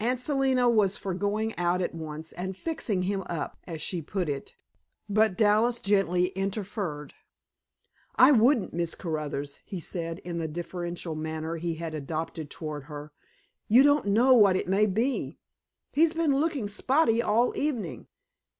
Aunt 0.00 0.18
Selina 0.18 0.68
was 0.68 0.96
for 0.96 1.14
going 1.14 1.56
out 1.56 1.80
at 1.80 1.94
once 1.94 2.32
and 2.32 2.56
"fixing 2.56 3.02
him 3.02 3.22
up," 3.30 3.56
as 3.68 3.80
she 3.80 4.02
put 4.02 4.28
it, 4.28 4.56
but 5.08 5.38
Dallas 5.38 5.78
gently 5.78 6.30
interfered. 6.30 7.14
"I 8.16 8.32
wouldn't, 8.32 8.74
Miss 8.74 8.96
Caruthers," 8.96 9.60
he 9.64 9.78
said, 9.78 10.18
in 10.24 10.38
the 10.38 10.48
deferential 10.48 11.14
manner 11.14 11.54
he 11.54 11.74
had 11.76 11.94
adopted 11.94 12.50
toward 12.50 12.86
her. 12.90 13.12
"You 13.68 13.84
don't 13.84 14.06
know 14.06 14.34
what 14.34 14.56
it 14.56 14.66
may 14.66 14.86
be. 14.86 15.38
He's 15.92 16.14
been 16.14 16.34
looking 16.34 16.66
spotty 16.66 17.22
all 17.22 17.56
evening." 17.56 18.08